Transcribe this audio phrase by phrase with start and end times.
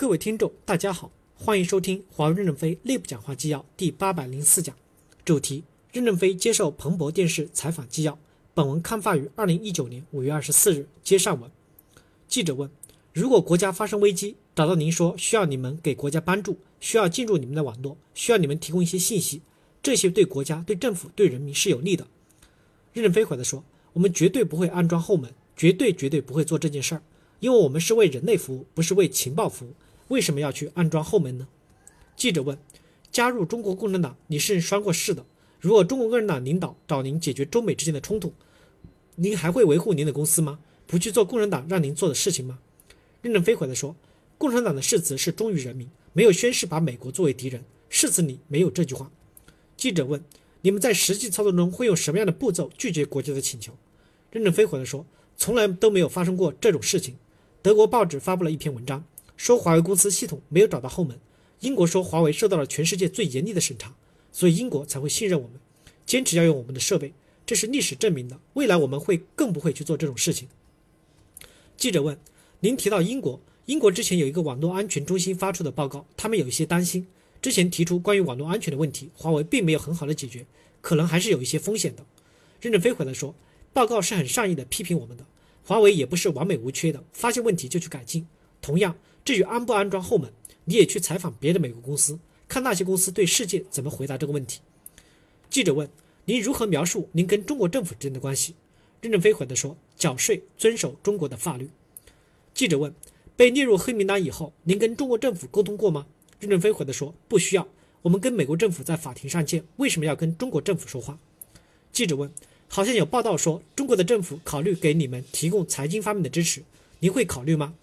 [0.00, 4.74] 各位听众，大家好，欢迎收听华为任正非内部讲话纪要第八百零四讲，
[5.26, 8.18] 主题：任正非接受彭博电视采访纪要。
[8.54, 10.88] 本文刊发于二零一九年五月二十四日。
[11.04, 11.50] 接上文，
[12.26, 12.70] 记者问：
[13.12, 19.42] 如果国家发生危机，找到您说需要你们给国家帮助，需要进入你们的网络，需要你们提供一些信息，
[19.82, 22.06] 这些对国家、对政府、对人民是有利的。
[22.94, 23.62] 任正非回答说：
[23.92, 27.02] 我们绝对不会安装后门，绝对绝对不会做这件事儿。
[27.40, 29.74] 因为我们是为人类服务，不是为情报服务，
[30.10, 31.46] 为什么要去安装后门呢？
[32.16, 32.58] 记者问
[33.12, 35.24] ：“加入中国共产党，你是拴过誓的。
[35.60, 38.34] 如果中国共产党领导找您解决中美之间的冲突，
[39.14, 40.58] 您还会维护您的公司吗？
[40.84, 42.58] 不去做共产党让您做的事情吗？”
[43.22, 43.94] 任正非回答说
[44.36, 49.12] ：“共产党的誓词是忠于人民，没有宣誓把美国作为敌人，誓词里没有这句话。”
[49.78, 50.20] 记者问
[50.62, 53.72] ：“你们在实际操作中会用什么样的步骤拒绝国家的请求？”
[54.32, 55.06] 任正非回答说
[55.38, 57.16] ：“从来都没有发生过这种事情。”
[57.62, 59.04] 德国报纸发布了一篇文章，
[59.40, 61.18] 说华为公司系统没有找到后门。
[61.60, 63.96] 英国说华为受到了全世界最严厉的审查，
[64.30, 65.58] 所以英国才会信任我们，
[66.04, 67.14] 坚持要用我们的设备。
[67.46, 70.46] 这是历史证明的，未来我们会更不会去做这种事情。
[71.78, 72.18] 记者问
[72.60, 77.06] ：“您提到英国，英国之前有一个网络安全中心发出的报告，他们有一些担心。
[77.40, 80.44] 之前提出关于网络安全的问题，华为并没有很好的解决，
[80.82, 82.04] 可能还是有一些风险的。”
[82.60, 83.34] 任正非回来说
[83.72, 85.24] ：“报告是很善意的批评我们的。”
[85.64, 88.26] 华为也不是完美无缺的，发现问题就去改进。
[88.60, 90.32] 同样，至于安不安装后门，
[90.64, 92.18] 你也去采访别的美国公司，
[92.48, 94.60] 看那些公司对世界怎么回答这个问题。
[95.48, 95.88] 记者问
[96.26, 98.54] ：“您如何描述您跟中国政府之间的关系？”
[99.00, 101.70] 任正非回答说：“缴税，遵守中国的法律。”
[102.54, 102.94] 记者问
[103.36, 106.06] ：“被列入黑名单以后，您跟中国政府沟通过吗？”
[106.40, 107.68] 任正非回答说：“不需要，
[108.02, 111.18] 我们跟美国政府在法庭上见，为什么要跟中国政府说话？”
[111.92, 112.30] 记者问。
[112.72, 116.62] 好像有报道说，中国的政府考虑给你们提供财经方面的支持，
[117.00, 117.74] 您会考虑吗？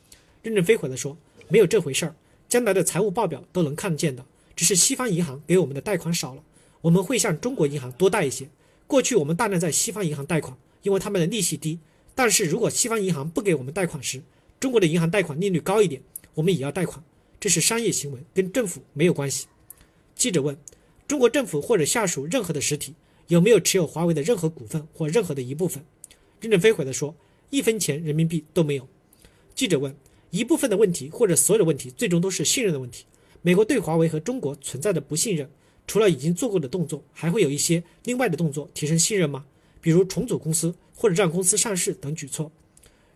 [0.41, 1.17] 任正非回答说，
[1.48, 2.16] 没有这回事儿，
[2.48, 6.44] 将来的财务报表都能看见的，只是西方银行给我们的贷款少了，
[6.81, 8.50] 我们会向中国银行多贷一些。
[8.86, 11.80] 过去我们大量在西方银行贷款，因为他们的利息低，
[12.16, 14.22] 但是如果西方银行不给我们贷款时，
[14.59, 16.02] 中国的银行贷款利率高一点，
[16.36, 17.03] 我们也要贷款，
[17.40, 19.47] 这是商业行为，跟政府没有关系。
[20.16, 20.57] 记者问，
[21.07, 22.94] 中国政府或者下属任何的实体？
[23.28, 25.84] 有没有持有华为的任何股份或任何的一部分？
[26.40, 27.13] 任正非回答说
[27.52, 28.88] ：“一分钱人民币都没有。”
[29.53, 29.94] 记者问
[30.29, 33.05] ：“一部分的问题或者所有的问题，最终都是信任的问题。
[33.41, 35.49] 美国对华为和中国存在的不信任，
[35.85, 39.45] 除了已经做过的动作，还会有一些另外的动作提升信任吗？
[39.81, 42.51] 比如重组公司或者让公司上市等举措？”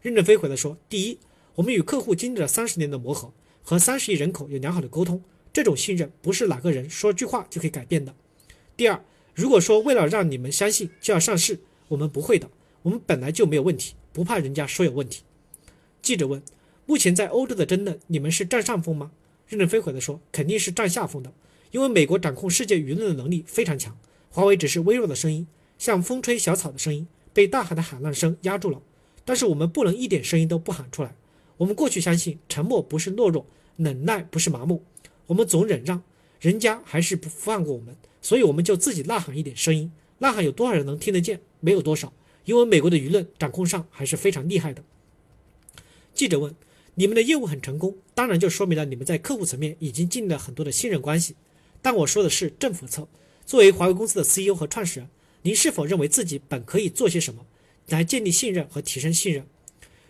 [0.02, 1.18] 任正非回答说：“第一，
[1.56, 3.32] 我们与客户经历了三十年的磨合，
[3.64, 8.16] 和三十亿人口有良好的沟通，这种信任不是哪个人说句话就可以改变的。
[8.76, 11.58] 第二。”如果说为了让你们相信就要上市，
[11.88, 12.50] 我们不会的，
[12.82, 15.24] 我们本来就没有问题，不怕人家说有问题。
[16.02, 16.44] 记者问：
[16.92, 19.12] 目前在欧洲的争论，你们是占上风吗？
[19.48, 21.32] 任正非回答说：肯定是占下风的，
[21.72, 23.98] 因为美国掌控世界舆论的能力非常强，
[24.30, 25.48] 华为只是微弱的声音，
[25.78, 28.82] 像风吹小草的声音，被大海的喊浪声压住了。
[29.24, 31.16] 但是我们不能一点声音都不喊出来。
[31.56, 33.46] 我们过去相信沉默不是懦弱，
[33.78, 34.84] 忍耐不是麻木，
[35.28, 36.04] 我们总忍让，
[36.42, 37.96] 人家还是不放过我们。
[38.22, 41.40] 所以我们就自己呐喊一点声音，呐喊有多少人能听得见？
[41.62, 42.12] 没有多少，
[42.44, 44.84] 因为美国的舆论掌控上还是非常厉害的。
[46.14, 46.54] 记者问
[46.96, 51.36] ：“你们的业务很成功，当然就说明了你们在客户层面已经建立了很多的信任关系。
[51.82, 53.08] 但我说的是政府侧，
[53.46, 55.10] 作为华为公司的 CEO 和创始人，
[55.42, 57.46] 您是否认为自己本可以做些什么
[57.88, 59.46] 来建立信任和提升信任？”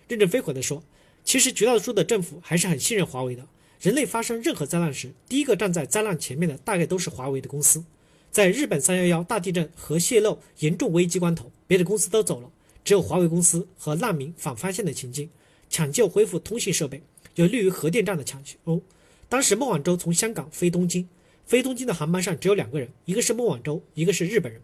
[0.10, 0.84] 任正非回答说
[1.24, 3.48] ：“其实绝大多数的政府还是很信任华为的。
[3.80, 7.84] 人类发生任何灾难时，第一个站在灾难前面的大概都是华为的公司。”
[8.32, 12.50] 在日本三幺幺大地震核泄漏严重危机关头，别的公司都走了，
[12.84, 15.30] 只有华为公司和难民反发现的情境，
[15.72, 17.02] 抢救恢复通信设备，
[17.36, 18.82] 有利于核电站的抢修。
[19.30, 21.08] 当时孟晚舟从香港飞东京，
[21.46, 24.62] 飞东京的航班上只有两个人，一个是孟晚舟，一个是日本人。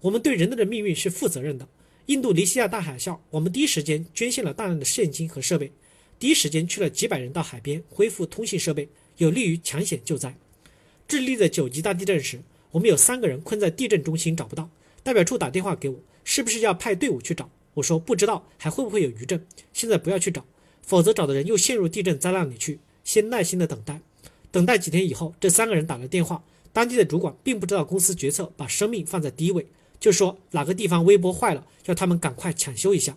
[0.00, 1.68] 我们对人类的命运是负责任的。
[2.06, 5.70] 印度尼西亚大海啸，我们第一时间捐献了大量的现金和设备，
[6.18, 8.88] 第一时间去了几百人到海边恢复通信设备，
[9.18, 10.36] 有利于抢险救灾。
[11.06, 12.40] 智利的九级大地震时。
[12.72, 14.70] 我们有三个人困在地震中心找不到，
[15.02, 17.50] 代表处打电话给我，是不是要派队伍去找？
[17.74, 19.46] 我说不知道，还会不会有余震？
[19.72, 20.44] 现在不要去找，
[20.82, 22.78] 否则找的人又陷入地震灾难里去。
[23.04, 24.00] 先耐心的等待，
[24.50, 29.66] 等待几天以后，这三个人打了电话，当地的主管并不知道公司决策把生命放在第一位，
[29.98, 33.16] 就说哪个地方微波坏了，要他们赶快抢修一下，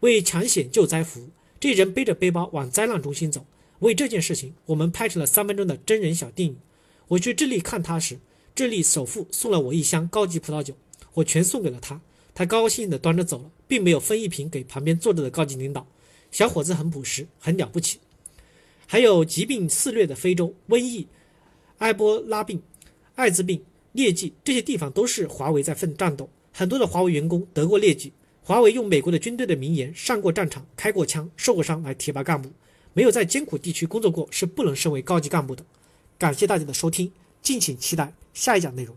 [0.00, 1.28] 为抢险救灾服务。
[1.60, 3.46] 这人背着背包往灾难中心走，
[3.78, 6.56] 为这件事情，我们拍成了三分钟的真人小电影。
[7.08, 8.18] 我去智利看他时。
[8.54, 10.74] 智利首富送了我一箱高级葡萄酒，
[11.14, 12.02] 我全送给了他，
[12.34, 15.86] 他高兴地端着走了，并没有分一瓶给旁边坐着的高级领导。
[16.30, 17.98] 小伙子很朴实，很了不起。
[18.86, 21.06] 还有疾病肆虐的非洲，瘟疫、
[21.78, 22.62] 埃博拉病、
[23.14, 23.62] 艾滋病、
[23.94, 28.12] 疟疾这些地方都是华为在奋战斗，很多的华为员工得过疟疾。
[28.42, 32.50] 华为用美国的军队的名言“上过战场、开过枪、受过伤”来提拔干部，
[32.92, 35.64] 没有在艰苦地区工作过是不能升为高级干部的。
[36.18, 38.96] 感谢大家的收听，敬请期待下一讲内容。